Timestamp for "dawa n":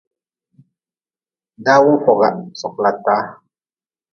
1.65-2.01